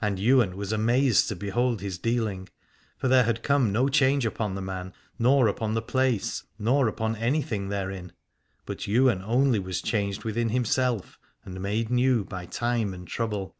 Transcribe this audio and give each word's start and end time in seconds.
And 0.00 0.18
Ywain 0.18 0.56
was 0.56 0.72
amazed 0.72 1.28
to 1.28 1.36
behold 1.36 1.82
his 1.82 1.96
dealing: 1.96 2.48
for 2.98 3.06
there 3.06 3.22
had 3.22 3.44
come 3.44 3.70
no 3.70 3.88
change 3.88 4.26
upon 4.26 4.56
the 4.56 4.60
man, 4.60 4.92
nor 5.20 5.46
upon 5.46 5.74
the 5.74 5.80
place, 5.80 6.42
nor 6.58 6.88
upon 6.88 7.14
anything 7.14 7.68
therein, 7.68 8.10
but 8.66 8.88
Ywain 8.88 9.22
only 9.22 9.60
was 9.60 9.80
changed 9.80 10.24
within 10.24 10.48
himself 10.48 11.16
and 11.44 11.60
made 11.62 11.90
new 11.90 12.24
by 12.24 12.44
time 12.46 12.92
and 12.92 13.06
trouble. 13.06 13.54